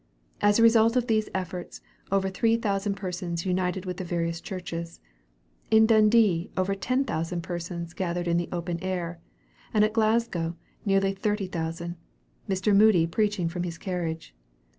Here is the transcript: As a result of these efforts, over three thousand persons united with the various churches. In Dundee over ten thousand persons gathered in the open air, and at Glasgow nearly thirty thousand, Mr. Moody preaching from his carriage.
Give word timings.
As 0.41 0.57
a 0.57 0.63
result 0.63 0.95
of 0.95 1.05
these 1.05 1.29
efforts, 1.31 1.79
over 2.11 2.27
three 2.31 2.57
thousand 2.57 2.95
persons 2.95 3.45
united 3.45 3.85
with 3.85 3.97
the 3.97 4.03
various 4.03 4.41
churches. 4.41 4.99
In 5.69 5.85
Dundee 5.85 6.49
over 6.57 6.73
ten 6.73 7.03
thousand 7.05 7.41
persons 7.43 7.93
gathered 7.93 8.27
in 8.27 8.37
the 8.37 8.49
open 8.51 8.79
air, 8.81 9.19
and 9.71 9.85
at 9.85 9.93
Glasgow 9.93 10.55
nearly 10.85 11.13
thirty 11.13 11.45
thousand, 11.45 11.97
Mr. 12.49 12.75
Moody 12.75 13.05
preaching 13.05 13.47
from 13.47 13.61
his 13.61 13.77
carriage. 13.77 14.33